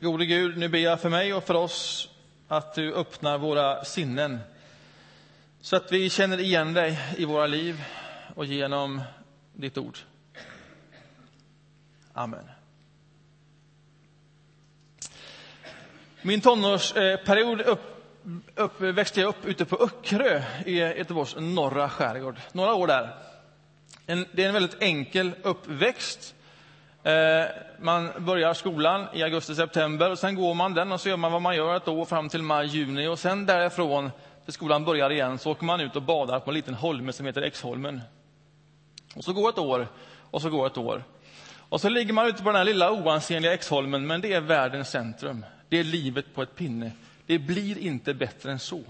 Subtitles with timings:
[0.00, 2.08] Gode Gud, nu ber jag för mig och för oss
[2.48, 4.38] att du öppnar våra sinnen
[5.60, 7.84] så att vi känner igen dig i våra liv
[8.34, 9.02] och genom
[9.52, 9.98] ditt ord.
[12.12, 12.44] Amen.
[16.22, 18.12] Min tonårsperiod upp,
[18.54, 22.36] upp, växte jag upp ute på Öckerö i Göteborgs norra skärgård.
[22.52, 23.16] Några år där.
[24.06, 26.35] En, det är en väldigt enkel uppväxt.
[27.06, 27.44] Eh,
[27.78, 31.42] man börjar skolan i augusti-september och sen går man den och så gör man vad
[31.42, 34.10] man gör ett år fram till maj-juni och sen därifrån
[34.44, 37.26] till skolan börjar igen så åker man ut och badar på en liten holme som
[37.26, 38.00] heter Exholmen.
[39.16, 39.88] Och så går ett år
[40.30, 41.04] och så går ett år.
[41.68, 44.90] Och så ligger man ute på den här lilla oansenliga Exholmen, men det är världens
[44.90, 45.44] centrum.
[45.68, 46.90] Det är livet på ett pinne.
[47.26, 48.82] Det blir inte bättre än så.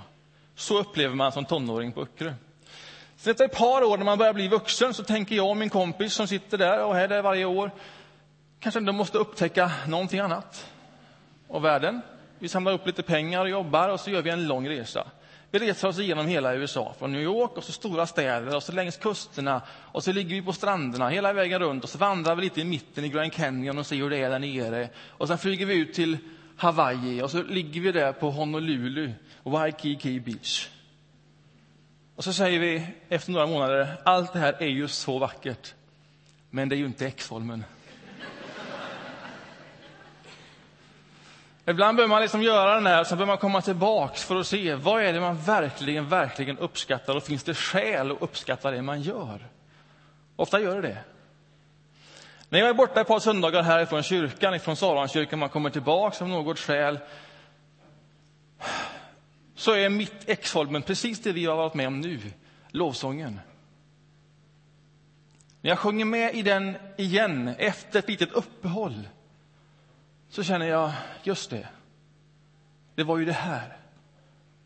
[0.54, 2.32] Så upplever man som tonåring på Öckerö.
[3.16, 5.70] Sen efter ett par år när man börjar bli vuxen så tänker jag och min
[5.70, 7.70] kompis som sitter där och är där varje år
[8.60, 10.66] kanske ändå måste upptäcka någonting annat
[11.48, 12.00] av världen.
[12.38, 15.06] Vi samlar upp lite pengar och jobbar och så gör vi en lång resa.
[15.50, 18.72] Vi reser oss igenom hela USA, från New York och så stora städer och så
[18.72, 22.42] längs kusterna och så ligger vi på stranderna hela vägen runt och så vandrar vi
[22.42, 24.88] lite i mitten i Grand Canyon och ser hur det är där nere.
[25.08, 26.18] Och sen flyger vi ut till
[26.56, 30.68] Hawaii och så ligger vi där på Honolulu, Waikiki Beach.
[32.16, 35.74] Och så säger vi efter några månader, allt det här är ju så vackert,
[36.50, 37.64] men det är ju inte Exholmen.
[41.68, 44.74] Ibland behöver man liksom göra den här, sen behöver man komma tillbaks för att se
[44.74, 49.02] vad är det man verkligen, verkligen uppskattar och finns det skäl att uppskatta det man
[49.02, 49.48] gör?
[50.36, 50.98] Ofta gör det det.
[52.48, 56.28] När jag är borta ett par söndagar härifrån kyrkan, ifrån Saronkyrkan, man kommer tillbaks av
[56.28, 56.98] något skäl,
[59.54, 62.20] så är mitt Exholmen precis det vi har varit med om nu,
[62.70, 63.40] lovsången.
[65.60, 69.08] När jag sjunger med i den igen, efter ett litet uppehåll,
[70.36, 70.92] så känner jag,
[71.22, 71.68] just det,
[72.94, 73.76] det var ju det här.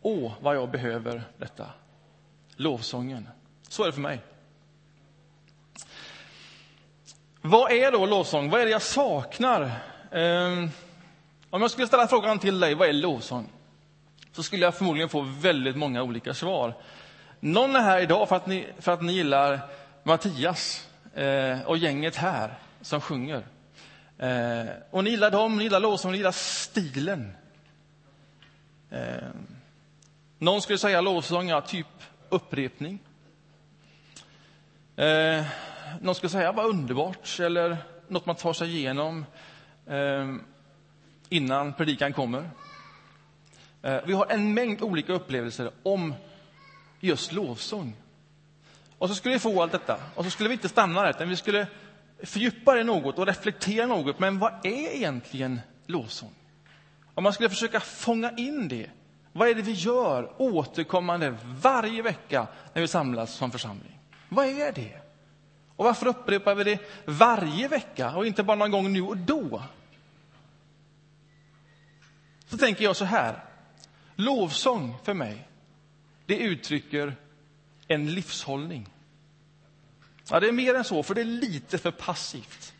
[0.02, 1.66] Åh, vad jag behöver detta.
[2.56, 3.28] Lovsången.
[3.68, 4.20] Så är det för mig.
[7.40, 8.50] Vad är då lovsång?
[8.50, 9.70] Vad är det jag saknar?
[10.10, 10.70] Um,
[11.50, 13.48] om jag skulle ställa frågan till dig, vad är lovsång?
[14.32, 16.74] Så skulle jag förmodligen få väldigt många olika svar.
[17.40, 19.60] Någon är här idag för att ni, för att ni gillar
[20.02, 23.44] Mattias eh, och gänget här som sjunger.
[24.20, 27.32] Eh, och ni gillar dem, ni gillar lovsång, ni gillar stilen.
[28.90, 29.28] Eh,
[30.38, 31.86] någon skulle säga lovsång, ja, typ
[32.28, 32.98] upprepning.
[34.96, 35.44] Eh,
[36.00, 37.76] någon skulle säga vad underbart, eller
[38.08, 39.24] något man tar sig igenom
[39.86, 40.34] eh,
[41.28, 42.50] innan predikan kommer.
[43.82, 46.14] Eh, vi har en mängd olika upplevelser om
[47.00, 47.96] just lovsång.
[48.98, 51.28] Och så skulle vi få allt detta, och så skulle vi inte stanna där, utan
[51.28, 51.66] vi skulle
[52.22, 54.18] fördjupa det något och reflektera något.
[54.18, 56.34] Men vad är egentligen lovsång?
[57.14, 58.90] Om man skulle försöka fånga in det,
[59.32, 63.98] vad är det vi gör återkommande varje vecka när vi samlas som församling?
[64.28, 65.00] Vad är det?
[65.76, 69.62] Och varför upprepar vi det varje vecka och inte bara någon gång nu och då?
[72.46, 73.44] Så tänker jag så här.
[74.16, 75.48] Lovsång för mig,
[76.26, 77.16] det uttrycker
[77.88, 78.88] en livshållning.
[80.30, 82.74] Ja, det är mer än så, för det är lite för passivt.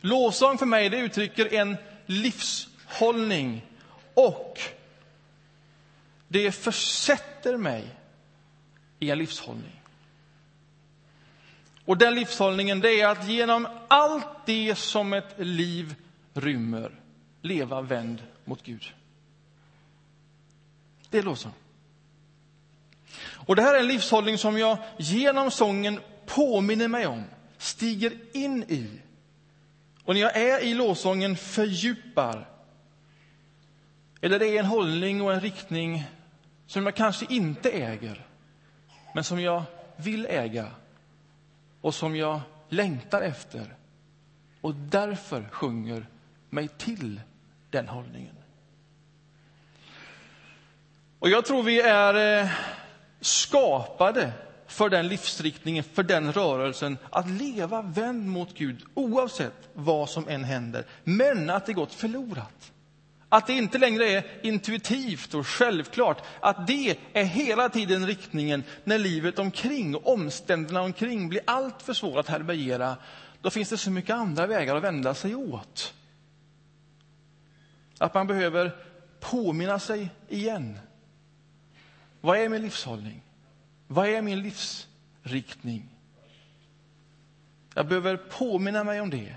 [0.00, 1.76] Lovsång för mig, det uttrycker en
[2.06, 3.66] livshållning
[4.14, 4.60] och
[6.28, 7.84] det försätter mig
[8.98, 9.80] i en livshållning.
[11.84, 15.94] Och den livshållningen, det är att genom allt det som ett liv
[16.34, 16.92] rymmer
[17.42, 18.94] leva vänd mot Gud.
[21.10, 21.52] Det är lovsång.
[23.46, 27.24] Och det här är en livshållning som jag genom sången påminner mig om,
[27.58, 29.00] stiger in i
[30.04, 32.48] och när jag är i lovsången fördjupar.
[34.20, 36.04] Eller det är en hållning och en riktning
[36.66, 38.26] som jag kanske inte äger,
[39.14, 39.62] men som jag
[39.96, 40.70] vill äga
[41.80, 43.74] och som jag längtar efter
[44.60, 46.06] och därför sjunger
[46.50, 47.20] mig till
[47.70, 48.34] den hållningen.
[51.18, 52.50] Och jag tror vi är eh,
[53.24, 54.32] skapade
[54.66, 60.44] för den livsriktningen, för den rörelsen, att leva vänd mot Gud oavsett vad som än
[60.44, 60.86] händer.
[61.04, 62.72] Men att det gått förlorat.
[63.28, 66.22] Att det inte längre är intuitivt och självklart.
[66.40, 71.92] Att det är hela tiden riktningen när livet omkring och omständigheterna omkring blir allt för
[71.92, 72.96] svåra att härbärgera.
[73.40, 75.94] Då finns det så mycket andra vägar att vända sig åt.
[77.98, 78.76] Att man behöver
[79.20, 80.78] påminna sig igen.
[82.24, 83.22] Vad är min livshållning?
[83.86, 85.88] Vad är min livsriktning?
[87.74, 89.36] Jag behöver påminna mig om det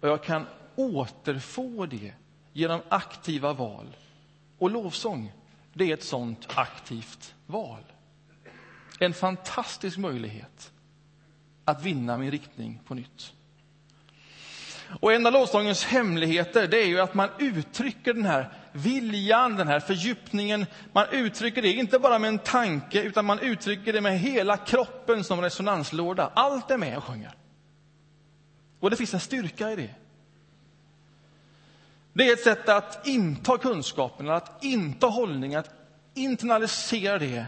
[0.00, 2.12] och jag kan återfå det
[2.52, 3.96] genom aktiva val.
[4.58, 5.32] Och lovsång,
[5.72, 7.82] det är ett sånt aktivt val.
[8.98, 10.72] En fantastisk möjlighet
[11.64, 13.32] att vinna min riktning på nytt.
[15.00, 19.68] Och en av lovsångens hemligheter det är ju att man uttrycker den här viljan, den
[19.68, 20.66] här fördjupningen.
[20.92, 25.24] Man uttrycker det inte bara med en tanke, utan man uttrycker det med hela kroppen
[25.24, 26.32] som resonanslåda.
[26.34, 27.32] Allt är med och sjunger.
[28.80, 29.94] Och det finns en styrka i det.
[32.12, 35.70] Det är ett sätt att inta kunskapen, att inta hållningen, att
[36.14, 37.46] internalisera det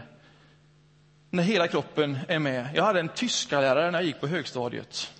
[1.29, 2.69] när hela kroppen är med.
[2.73, 5.11] Jag hade en tyska lärare när jag gick på högstadiet.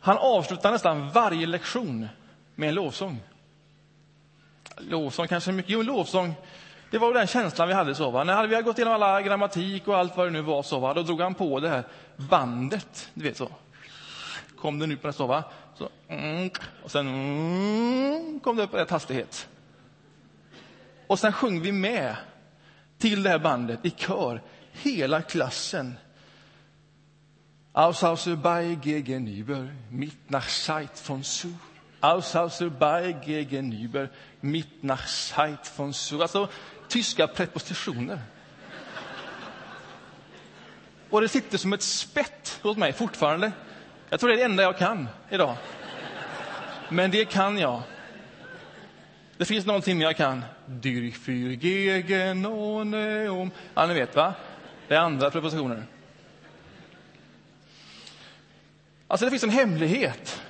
[0.00, 2.08] Han avslutade nästan varje lektion
[2.54, 3.20] med en lovsång.
[4.76, 6.34] Lovsång kanske mycket, jo lovsång,
[6.90, 7.94] det var den känslan vi hade.
[7.94, 8.24] så va?
[8.24, 10.94] När vi hade gått igenom alla grammatik och allt vad det nu var, så va?
[10.94, 11.84] då drog han på det här
[12.16, 13.48] bandet, du vet så.
[14.58, 15.44] Kom den ut på det så va?
[15.74, 15.88] Så,
[16.82, 19.48] och sen kom det upp på rätt hastighet.
[21.06, 22.16] Och sen sjöng vi med
[22.98, 25.94] till det här bandet i kör, hela klassen.
[27.72, 31.48] Aus aus bei gegenüber, mit nach Zeit von Su.
[32.06, 34.08] Aushauser bei gegenüber,
[34.40, 36.22] mit nach Zeit von Sur.
[36.22, 36.48] Alltså
[36.88, 38.18] tyska prepositioner.
[41.10, 43.52] Och det sitter som ett spett hos mig fortfarande.
[44.10, 45.56] Jag tror det är det enda jag kan idag.
[46.88, 47.82] Men det kan jag.
[49.36, 50.44] Det finns någonting jag kan.
[50.66, 53.50] Dyrch für gegen ohne um.
[53.74, 54.34] Ja, ni vet va?
[54.88, 55.86] Det är andra prepositioner.
[59.08, 60.42] Alltså det finns en hemlighet.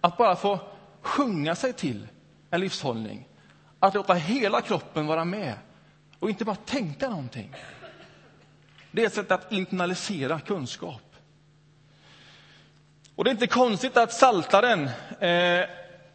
[0.00, 0.60] Att bara få
[1.00, 2.08] sjunga sig till
[2.50, 3.28] en livshållning.
[3.78, 5.54] Att låta hela kroppen vara med
[6.18, 7.54] och inte bara tänka någonting.
[8.90, 11.02] Det är ett sätt att internalisera kunskap.
[13.14, 14.90] Och det är inte konstigt att Saltaren,
[15.20, 15.68] eh,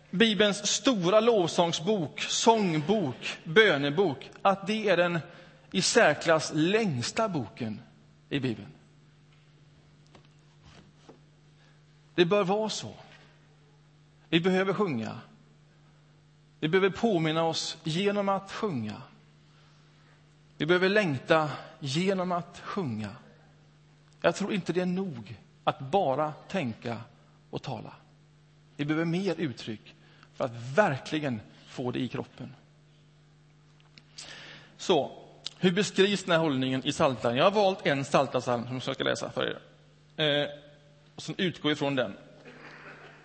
[0.10, 5.20] Bibelns stora lovsångsbok, sångbok, bönebok, att det är den
[5.72, 7.82] i särklass längsta boken
[8.30, 8.72] i Bibeln.
[12.16, 12.94] Det bör vara så.
[14.34, 15.20] Vi behöver sjunga.
[16.60, 19.02] Vi behöver påminna oss genom att sjunga.
[20.58, 23.16] Vi behöver längta genom att sjunga.
[24.22, 26.98] Jag tror inte det är nog att bara tänka
[27.50, 27.94] och tala.
[28.76, 29.96] Vi behöver mer uttryck
[30.34, 32.56] för att verkligen få det i kroppen.
[34.78, 35.12] Så,
[35.58, 37.38] hur beskrivs den här hållningen i Psaltaren?
[37.38, 39.60] Jag har valt en Psaltarpsalm som jag ska läsa för er.
[40.26, 40.50] Eh,
[41.18, 42.18] som utgår ifrån den.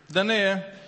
[0.06, 0.78] Den är...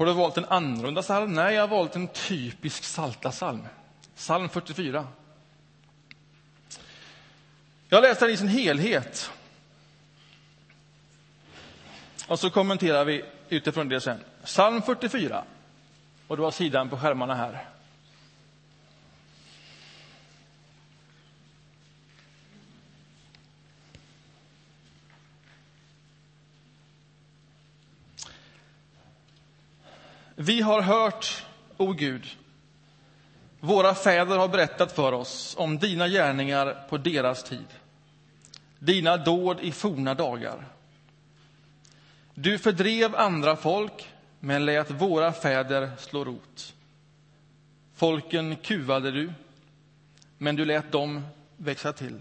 [0.00, 1.34] Har du valt en annorlunda psalm?
[1.34, 3.66] Nej, jag har valt en typisk Psaltarpsalm.
[4.16, 5.06] Psalm 44.
[7.88, 9.30] Jag läser den i sin helhet.
[12.26, 14.24] Och så kommenterar vi utifrån det sen.
[14.44, 15.44] Psalm 44.
[16.28, 17.68] Och du har sidan på skärmarna här.
[30.42, 31.44] Vi har hört,
[31.76, 32.26] o Gud,
[33.60, 37.66] våra fäder har berättat för oss om dina gärningar på deras tid,
[38.78, 40.68] dina dåd i forna dagar.
[42.34, 44.08] Du fördrev andra folk,
[44.40, 46.74] men lät våra fäder slå rot.
[47.94, 49.32] Folken kuvade du,
[50.38, 51.22] men du lät dem
[51.56, 52.20] växa till.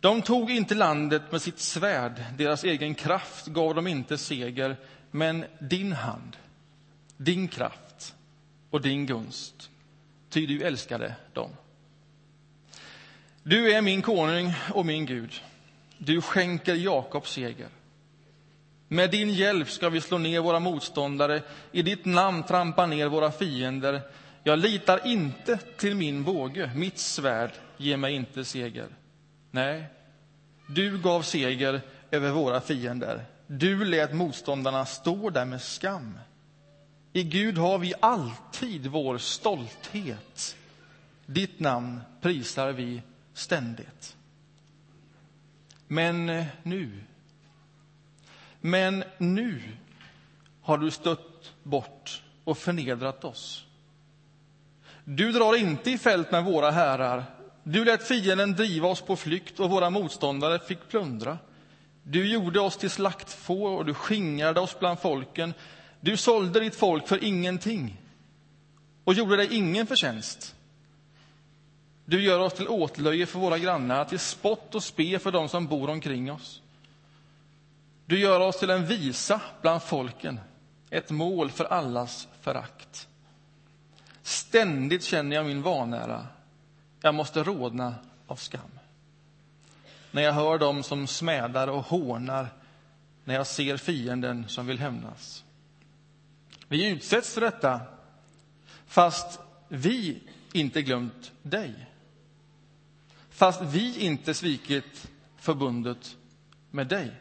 [0.00, 4.76] De tog inte landet med sitt svärd, deras egen kraft gav dem inte seger,
[5.14, 6.36] men din hand,
[7.16, 8.14] din kraft
[8.70, 9.70] och din gunst,
[10.30, 11.50] ty du älskade dem.
[13.42, 15.42] Du är min konung och min Gud.
[15.98, 17.68] Du skänker Jakob seger.
[18.88, 21.42] Med din hjälp ska vi slå ner våra motståndare,
[21.72, 24.00] i ditt namn trampa ner våra fiender.
[24.42, 28.86] Jag litar inte till min båge, mitt svärd ger mig inte seger.
[29.50, 29.84] Nej,
[30.66, 33.24] du gav seger över våra fiender.
[33.54, 36.18] Du lät motståndarna stå där med skam.
[37.12, 40.56] I Gud har vi alltid vår stolthet.
[41.26, 43.02] Ditt namn prisar vi
[43.34, 44.16] ständigt.
[45.88, 46.90] Men eh, nu
[48.60, 49.62] men nu
[50.62, 53.64] har du stött bort och förnedrat oss.
[55.04, 57.24] Du drar inte i fält med våra herrar.
[57.62, 61.38] Du lät fienden driva oss på flykt och våra motståndare fick plundra.
[62.02, 65.54] Du gjorde oss till slaktfår och du skingrade oss bland folken.
[66.00, 68.00] Du sålde ditt folk för ingenting
[69.04, 70.54] och gjorde dig ingen förtjänst.
[72.04, 75.66] Du gör oss till åtlöje för våra grannar, till spott och spe för dem som
[75.66, 76.62] bor omkring oss.
[78.06, 80.40] Du gör oss till en visa bland folken,
[80.90, 83.08] ett mål för allas förakt.
[84.22, 86.26] Ständigt känner jag min vanära.
[87.00, 87.94] Jag måste rodna
[88.26, 88.78] av skam.
[90.12, 92.48] När jag hör dem som smädar och hånar,
[93.24, 95.44] när jag ser fienden som vill hämnas.
[96.68, 97.80] Vi utsätts för detta,
[98.86, 101.86] fast vi inte glömt dig.
[103.30, 106.16] Fast vi inte svikit förbundet
[106.70, 107.12] med dig.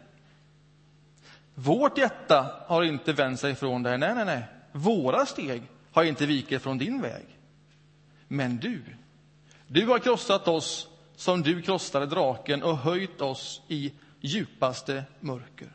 [1.55, 3.97] Vårt hjärta har inte vänt sig från dig.
[3.97, 4.43] Nej, nej, nej.
[4.71, 7.25] Våra steg har inte vikit från din väg.
[8.27, 8.83] Men du,
[9.67, 10.87] du har krossat oss
[11.21, 15.71] som du krossade draken och höjt oss i djupaste mörker.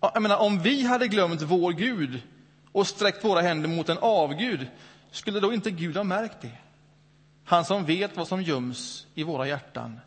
[0.00, 2.22] Jag menar, om vi hade glömt vår Gud
[2.72, 4.66] och sträckt våra händer mot en avgud,
[5.10, 6.58] skulle då inte Gud ha märkt det?
[7.44, 10.00] Han som vet vad som göms i våra hjärtan.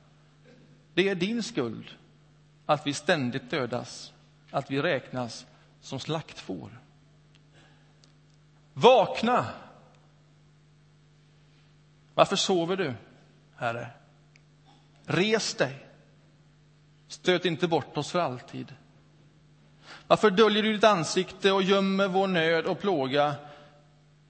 [0.93, 1.85] Det är din skuld
[2.65, 4.13] att vi ständigt dödas,
[4.51, 5.45] att vi räknas
[5.81, 6.79] som slaktfår.
[8.73, 9.45] Vakna!
[12.13, 12.93] Varför sover du,
[13.57, 13.87] Herre?
[15.05, 15.85] Res dig!
[17.07, 18.73] Stöt inte bort oss för alltid.
[20.07, 23.35] Varför döljer du ditt ansikte och gömmer vår nöd och plåga?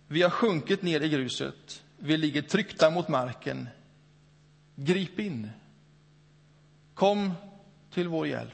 [0.07, 1.83] Vi har sjunkit ner i gruset.
[1.97, 3.69] Vi ligger tryckta mot marken.
[4.75, 5.49] Grip in.
[6.93, 7.33] Kom
[7.91, 8.53] till vår hjälp.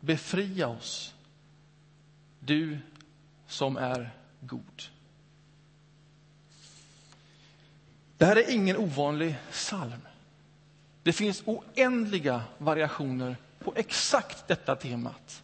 [0.00, 1.14] Befria oss,
[2.40, 2.78] du
[3.46, 4.82] som är god.
[8.18, 10.08] Det här är ingen ovanlig psalm.
[11.02, 15.42] Det finns oändliga variationer på exakt detta temat.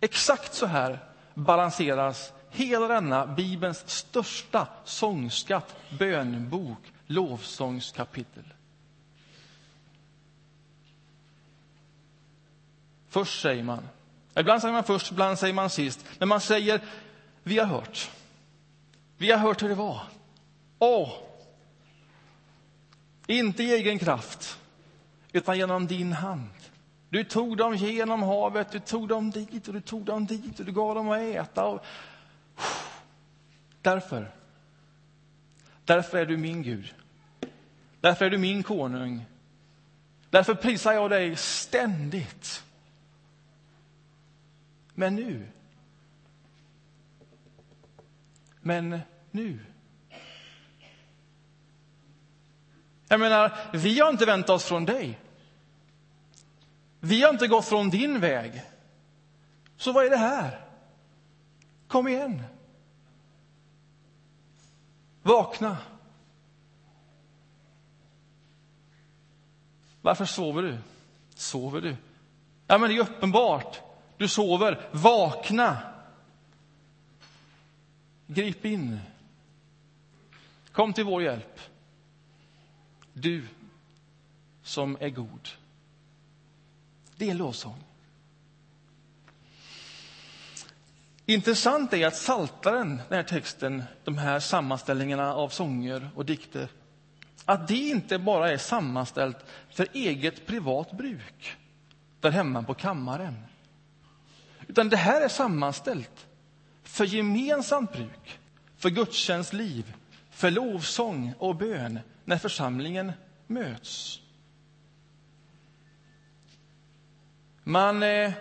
[0.00, 0.98] Exakt så här
[1.34, 8.44] balanseras hela denna Bibelns största sångskatt, bönbok, lovsångskapitel.
[13.08, 13.88] Först säger man,
[14.34, 16.80] ibland säger man först, ibland säger man sist, men man säger
[17.42, 18.10] vi har hört.
[19.16, 20.02] Vi har hört hur det var.
[20.78, 21.12] Åh!
[23.26, 24.58] Inte i egen kraft,
[25.32, 26.50] utan genom din hand.
[27.08, 30.66] Du tog dem genom havet, du tog dem dit och du tog dem dit och
[30.66, 31.64] du gav dem att äta.
[31.66, 31.84] Och...
[33.82, 34.30] Därför,
[35.84, 36.94] därför är du min Gud.
[38.00, 39.24] Därför är du min konung.
[40.30, 42.64] Därför prisar jag dig ständigt.
[44.94, 45.48] Men nu.
[48.60, 49.58] Men nu.
[53.08, 55.18] Jag menar, vi har inte vänt oss från dig.
[57.00, 58.62] Vi har inte gått från din väg.
[59.76, 60.60] Så vad är det här?
[61.88, 62.42] Kom igen.
[65.22, 65.76] Vakna.
[70.02, 70.78] Varför sover du?
[71.34, 71.96] Sover du?
[72.66, 73.80] Ja, men det är uppenbart.
[74.16, 74.88] Du sover.
[74.92, 75.78] Vakna.
[78.26, 79.00] Grip in.
[80.72, 81.60] Kom till vår hjälp.
[83.18, 83.42] Du
[84.62, 85.48] som är god.
[87.16, 87.84] Det är lovsång.
[91.26, 96.68] Intressant är att Saltaren, den här texten, de här sammanställningarna av sånger och dikter,
[97.44, 99.38] att det inte bara är sammanställt
[99.70, 101.56] för eget privat bruk
[102.20, 103.36] där hemma på kammaren.
[104.66, 106.26] Utan det här är sammanställt
[106.82, 108.38] för gemensamt bruk,
[108.76, 109.94] för gudstjänstliv,
[110.30, 113.12] för lovsång och bön när församlingen
[113.46, 114.20] möts.
[117.64, 118.32] Man eh,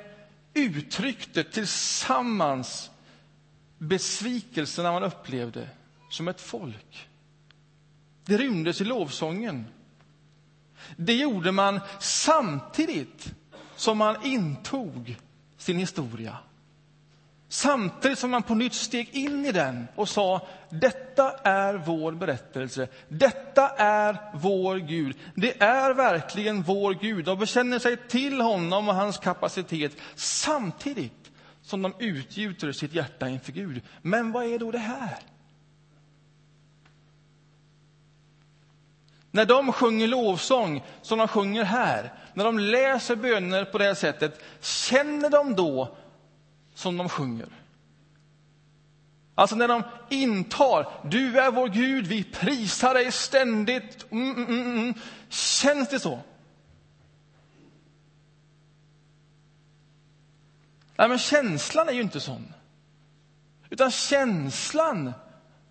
[0.54, 2.92] uttryckte tillsammans
[3.78, 5.70] besvikelserna man upplevde
[6.10, 7.08] som ett folk.
[8.26, 9.66] Det rymdes i lovsången.
[10.98, 13.34] Det gjorde man samtidigt
[13.76, 15.18] som man intog
[15.58, 16.38] sin historia.
[17.50, 22.88] Samtidigt som man på nytt steg in i den och sa detta är vår berättelse,
[23.08, 25.18] detta är vår Gud.
[25.36, 31.82] Det är verkligen vår Gud och bekänner sig till honom och hans kapacitet samtidigt som
[31.82, 33.82] de utgjuter sitt hjärta inför Gud.
[34.02, 35.18] Men vad är då det här?
[39.32, 43.94] När de sjunger lovsång, som de sjunger här, när de läser böner på det här
[43.94, 45.98] sättet, känner de då
[46.76, 47.50] som de sjunger?
[49.36, 54.12] Alltså när de intar, du är vår Gud, vi prisar dig ständigt.
[54.12, 54.94] Mm mm, mm, mm, mm.
[55.30, 56.20] Känns det så?
[60.98, 62.54] Nej, men känslan är ju inte sån.
[63.70, 65.14] Utan känslan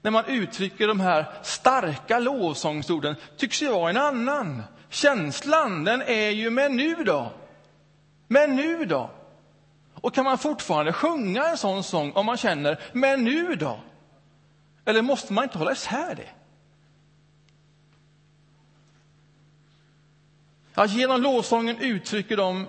[0.02, 4.62] när man uttrycker de här starka lovsångsorden tycks ju vara en annan.
[4.88, 7.32] Känslan, den är ju men nu då?
[8.28, 9.10] Men nu då?
[10.04, 13.80] Och kan man fortfarande sjunga en sån sång om man känner, men nu då?
[14.84, 16.28] Eller måste man inte hålla isär det?
[20.74, 22.68] Att genom lovsången uttrycker de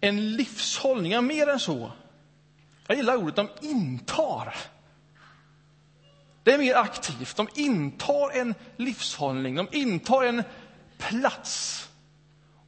[0.00, 1.92] en livshållning, ja, mer än så.
[2.86, 4.54] Jag gillar ordet de intar.
[6.42, 7.36] Det är mer aktivt.
[7.36, 10.42] De intar en livshållning, de intar en
[10.96, 11.88] plats.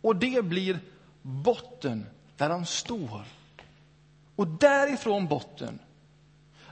[0.00, 0.78] Och det blir
[1.22, 2.06] botten
[2.36, 3.39] där de står.
[4.40, 5.78] Och därifrån botten,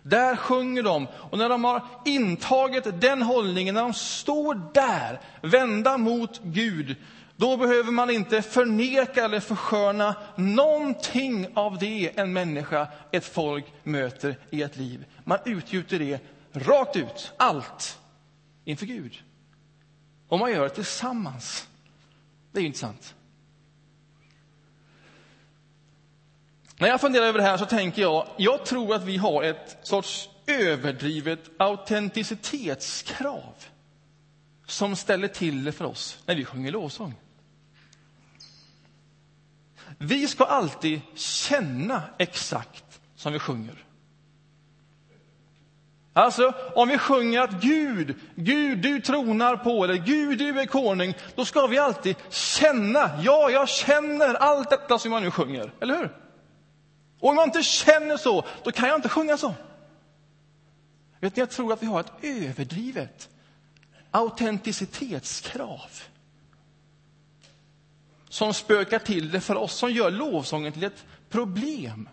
[0.02, 1.06] där sjunger de.
[1.30, 6.96] Och när de har intagit den hållningen, när de står där, vända mot Gud,
[7.37, 14.37] då behöver man inte förneka eller försköna någonting av det en människa, ett folk möter
[14.50, 15.04] i ett liv.
[15.25, 16.20] Man utgjuter det
[16.52, 17.98] rakt ut, allt,
[18.64, 19.22] inför Gud.
[20.28, 21.68] Och man gör det tillsammans.
[22.52, 23.14] Det är ju intressant.
[26.78, 29.78] När jag funderar över det här så tänker jag, jag tror att vi har ett
[29.82, 33.54] sorts överdrivet autenticitetskrav
[34.66, 37.14] som ställer till det för oss när vi sjunger lovsång.
[39.99, 43.85] Vi ska alltid känna exakt som vi sjunger.
[46.12, 51.14] Alltså, om vi sjunger att Gud, Gud, du tronar på, eller Gud, du är konung,
[51.35, 55.97] då ska vi alltid känna, ja, jag känner allt detta som jag nu sjunger, eller
[55.97, 56.27] hur?
[57.20, 59.54] Och om jag inte känner så, då kan jag inte sjunga så.
[61.20, 63.28] Vet ni, jag tror att vi har ett överdrivet
[64.10, 65.90] autenticitetskrav
[68.28, 72.08] som spökar till det för oss, som gör lovsången till ett problem.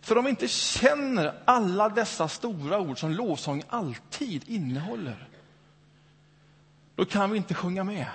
[0.00, 5.28] För om vi inte känner alla dessa stora ord som lovsång alltid innehåller,
[6.94, 8.06] då kan vi inte sjunga med.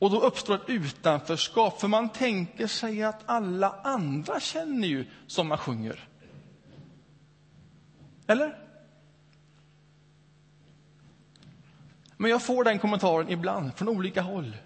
[0.00, 5.48] Och då uppstår ett utanförskap, för man tänker sig att alla andra känner ju som
[5.48, 6.08] man sjunger.
[8.26, 8.58] Eller?
[12.16, 14.56] Men jag får den kommentaren ibland, från olika håll.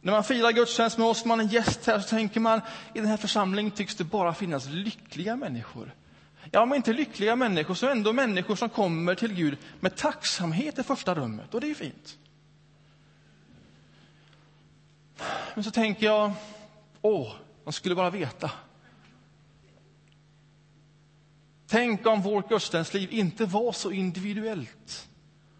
[0.00, 2.60] När man firar gudstjänst med oss, man är gäst här, så tänker man
[2.94, 5.94] i den här församlingen tycks det bara finnas lyckliga människor.
[6.50, 10.82] Ja, men inte lyckliga människor, så ändå människor som kommer till Gud med tacksamhet i
[10.82, 12.18] första rummet, och det är ju fint.
[15.58, 16.32] Men så tänker jag,
[17.02, 17.32] åh,
[17.64, 18.50] de skulle bara veta.
[21.66, 25.08] Tänk om vårt gudstjänstliv inte var så individuellt.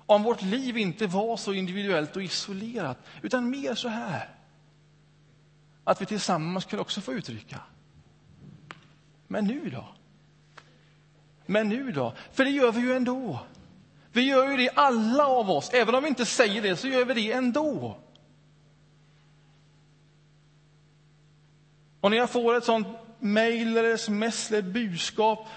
[0.07, 4.35] Om vårt liv inte var så individuellt och isolerat, utan mer så här.
[5.85, 7.61] Att vi tillsammans kunde också få uttrycka.
[9.27, 9.89] Men nu då?
[11.47, 12.15] Men nu då?
[12.33, 13.39] För det gör vi ju ändå.
[14.13, 15.71] Vi gör ju det alla av oss.
[15.73, 17.99] Även om vi inte säger det, så gör vi det ändå.
[22.01, 25.49] Och när jag får ett sånt mejl eller sms eller budskap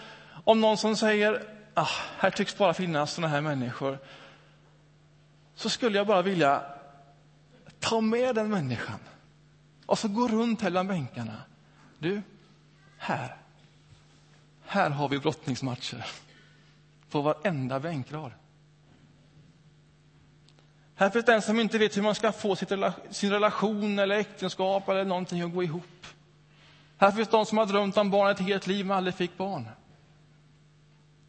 [0.43, 3.97] om någon som säger ah, här tycks bara finnas såna här människor
[5.55, 6.63] så skulle jag bara vilja
[7.79, 8.99] ta med den människan
[9.85, 11.35] och så gå runt här bland bänkarna.
[11.99, 12.21] Du,
[12.97, 13.37] här.
[14.65, 16.05] Här har vi brottningsmatcher
[17.09, 18.31] på varenda bänkrad.
[20.95, 22.55] Här finns den som inte vet hur man ska få
[23.11, 26.05] sin relation eller äktenskap eller någonting att gå ihop.
[27.01, 29.69] Här finns de som har drömt om barn ett helt liv men aldrig fick barn.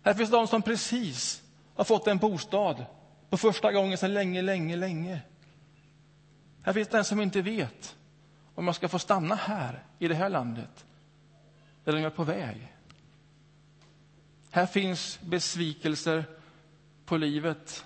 [0.03, 1.43] Här finns de som precis
[1.75, 2.85] har fått en bostad
[3.31, 5.21] för första gången sedan länge, länge, länge.
[6.63, 7.97] Här finns den som inte vet
[8.55, 10.87] om man ska få stanna här, i det här landet,
[11.85, 12.73] eller om jag är på väg.
[14.51, 16.25] Här finns besvikelser
[17.05, 17.85] på livet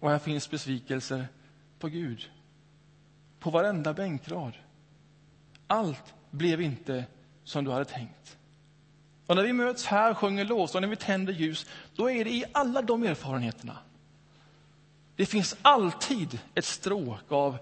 [0.00, 1.28] och här finns besvikelser
[1.78, 2.30] på Gud.
[3.40, 4.52] På varenda bänkrad.
[5.66, 7.04] Allt blev inte
[7.44, 8.36] som du hade tänkt.
[9.26, 12.44] Och när vi möts här, sjunger lovsång, när vi tänder ljus, då är det i
[12.52, 13.78] alla de erfarenheterna.
[15.16, 17.58] Det finns alltid ett stråk av,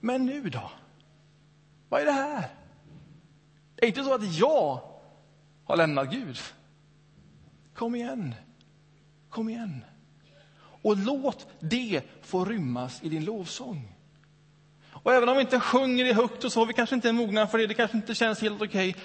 [0.00, 0.70] men nu då?
[1.88, 2.48] Vad är det här?
[3.74, 4.80] Det är inte så att jag
[5.64, 6.38] har lämnat Gud.
[7.74, 8.34] Kom igen.
[9.28, 9.84] Kom igen.
[10.82, 13.95] Och låt det få rymmas i din lovsång.
[15.02, 17.46] Och även om vi inte sjunger i högt och så, vi kanske inte är mogna
[17.46, 19.02] för det, det kanske inte känns helt okej, okay,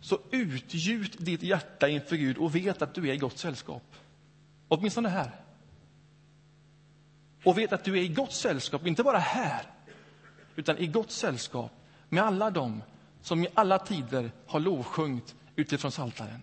[0.00, 3.82] så utgjut ditt hjärta inför Gud och vet att du är i gott sällskap.
[4.68, 5.30] Åtminstone här.
[7.44, 9.62] Och vet att du är i gott sällskap, inte bara här,
[10.56, 11.72] utan i gott sällskap
[12.08, 12.82] med alla dem
[13.22, 16.42] som i alla tider har lovsjungit utifrån Saltaren.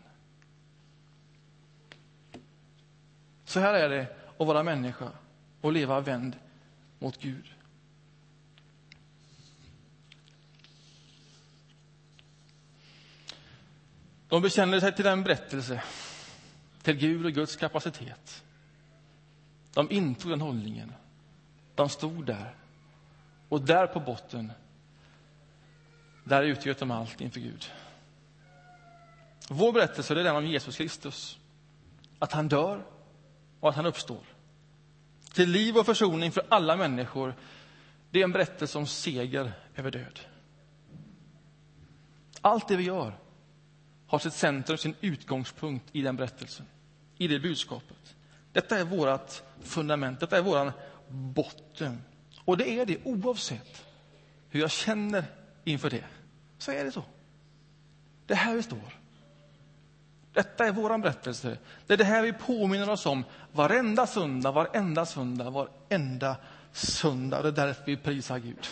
[3.46, 4.08] Så här är det
[4.40, 5.12] att vara människa
[5.62, 6.36] och leva vänd
[7.00, 7.55] mot Gud.
[14.30, 15.84] De bekände sig till den berättelse,
[16.82, 18.44] till Gud och Guds kapacitet.
[19.74, 20.94] De intog den hållningen.
[21.76, 22.56] De stod där.
[23.50, 24.52] Och där på botten,
[26.24, 27.72] där utgöt de allt inför Gud.
[29.50, 31.38] Vår berättelse är den om Jesus Kristus.
[32.20, 32.86] Att han dör
[33.60, 34.24] och att han uppstår.
[35.34, 37.36] Till liv och försoning för alla människor.
[38.12, 40.20] Det är en berättelse om seger över död.
[42.42, 43.18] Allt det vi gör
[44.16, 46.66] har sitt centrum, sin utgångspunkt i den berättelsen,
[47.18, 48.16] i det budskapet.
[48.54, 50.74] Detta är vårt fundament, detta är vår
[51.10, 52.04] botten.
[52.46, 53.86] Och det är det oavsett
[54.50, 55.24] hur jag känner
[55.64, 56.04] inför det.
[56.58, 57.04] Så är det så.
[58.26, 59.00] Det är här vi står.
[60.34, 61.58] Detta är vår berättelse.
[61.88, 66.36] Det är det här vi påminner oss om varenda söndag, varenda söndag, varenda
[66.72, 67.42] söndag.
[67.42, 68.68] Det är därför vi prisar Gud.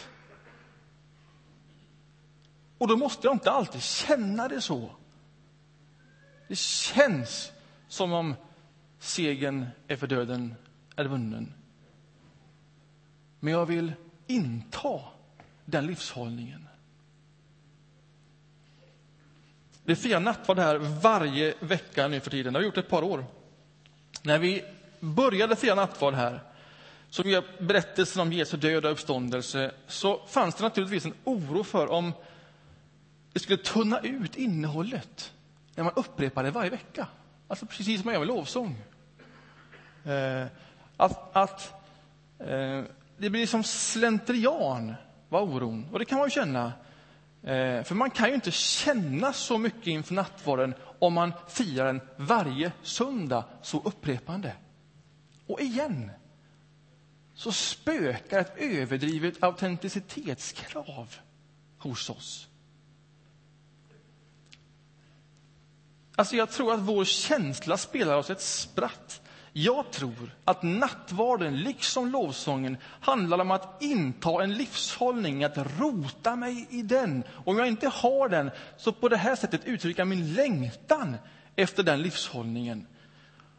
[2.78, 4.92] Och då måste jag inte alltid känna det så.
[6.54, 7.52] Det känns
[7.88, 8.36] som om
[9.00, 10.56] segern är för döden
[10.96, 11.54] är vunnen.
[13.40, 13.94] Men jag vill
[14.28, 15.00] inta
[15.66, 16.68] den livshållningen.
[19.84, 22.54] Vi firar nattvard här varje vecka nu för tiden.
[22.54, 23.26] Det har vi gjort ett par år.
[24.22, 24.64] När vi
[25.00, 26.44] började fira nattvard här,
[27.10, 31.88] som är berättelsen om Jesu död och uppståndelse, så fanns det naturligtvis en oro för
[31.88, 32.12] om
[33.32, 35.34] det skulle tunna ut innehållet
[35.76, 37.08] när man upprepar det varje vecka.
[37.48, 38.76] Alltså precis som man gör med lovsång.
[40.06, 40.46] Eh,
[40.98, 41.74] att, att
[42.40, 42.84] eh,
[43.18, 44.96] det blir som slentrian,
[45.30, 45.90] var oron.
[45.92, 46.74] Och det kan man ju känna.
[47.44, 52.02] Eh, för man kan ju inte känna så mycket inför nattvarden om man firar den
[52.18, 54.56] varje söndag så upprepande.
[55.48, 56.12] Och igen
[57.34, 61.16] så spökar ett överdrivet autenticitetskrav
[61.78, 62.48] hos oss.
[66.16, 69.22] Alltså jag tror att vår känsla spelar oss ett spratt.
[69.54, 76.68] Jag tror att nattvarden, liksom lovsången, handlar om att inta en livshållning, att rota mig
[76.70, 77.24] i den.
[77.46, 81.16] Om jag inte har den, så på det här sättet uttrycka min längtan
[81.56, 82.88] efter den livshållningen.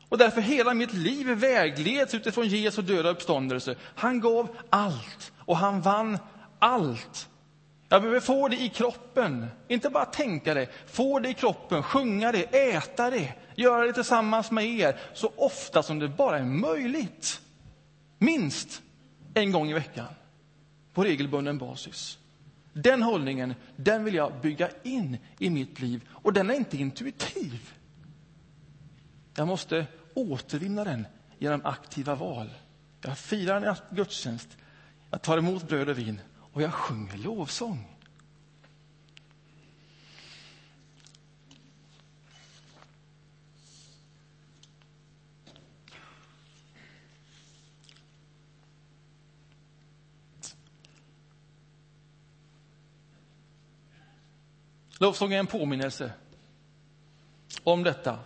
[0.09, 3.75] Och därför hela mitt liv vägleds utifrån Jesu döda uppståndelse.
[3.95, 6.19] Han gav allt och han vann
[6.59, 7.29] allt
[7.95, 10.69] jag behöver få det i kroppen, inte bara tänka det.
[10.87, 15.83] Få det i kroppen, sjunga det, äta det, göra det tillsammans med er så ofta
[15.83, 17.41] som det bara är möjligt.
[18.19, 18.83] Minst
[19.35, 20.07] en gång i veckan,
[20.95, 22.19] på regelbunden basis.
[22.73, 27.73] Den hållningen den vill jag bygga in i mitt liv, och den är inte intuitiv.
[29.35, 31.07] Jag måste återvinna den
[31.39, 32.51] genom aktiva val.
[33.01, 34.49] Jag firar en gudstjänst,
[35.11, 36.21] jag tar emot bröd och vin
[36.55, 37.89] och jag sjunger lovsång.
[54.99, 56.13] Lovsång är en påminnelse
[57.65, 58.19] om detta.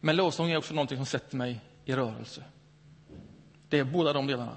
[0.00, 2.44] Men lovsång är också någonting som sätter mig i rörelse.
[3.68, 4.56] Det är båda de delarna.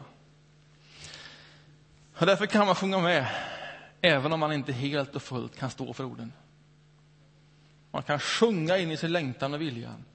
[2.19, 3.28] Och därför kan man sjunga med,
[4.02, 6.34] även om man inte helt och fullt kan stå för orden.
[7.91, 10.06] Man kan sjunga in i sin längtan och viljan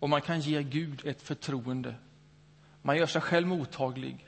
[0.00, 1.94] och man kan ge Gud ett förtroende.
[2.82, 4.26] Man gör sig själv mottaglig,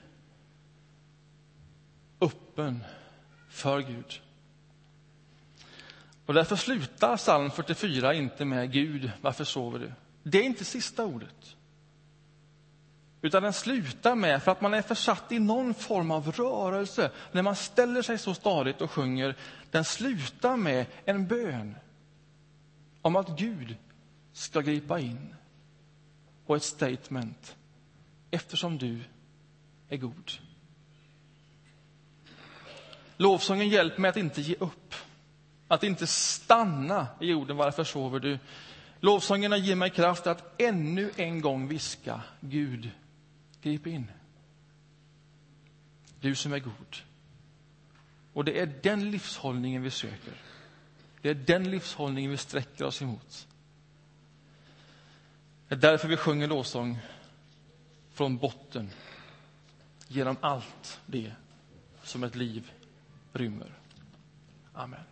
[2.20, 2.84] öppen
[3.48, 4.20] för Gud.
[6.26, 9.92] Och därför slutar psalm 44 inte med Gud, varför sover du?
[10.22, 11.56] Det är inte sista ordet.
[13.22, 17.42] Utan den slutar med, för att man är försatt i någon form av rörelse, när
[17.42, 19.36] man ställer sig så stadigt och sjunger,
[19.70, 21.74] den slutar med en bön
[23.02, 23.76] om att Gud
[24.32, 25.34] ska gripa in.
[26.46, 27.56] Och ett statement,
[28.30, 29.00] eftersom du
[29.88, 30.32] är god.
[33.16, 34.94] Lovsången hjälper mig att inte ge upp,
[35.68, 37.56] att inte stanna i jorden.
[37.56, 38.38] Varför sover du?
[39.00, 42.90] Lovsångerna ger mig kraft att ännu en gång viska Gud,
[43.68, 44.10] Grip in.
[46.20, 46.96] Du som är god.
[48.32, 50.34] Och det är den livshållningen vi söker.
[51.22, 53.48] Det är den livshållningen vi sträcker oss emot.
[55.68, 56.98] Det är därför vi sjunger lovsång
[58.12, 58.90] från botten
[60.08, 61.32] genom allt det
[62.02, 62.72] som ett liv
[63.32, 63.72] rymmer.
[64.72, 65.04] Amen.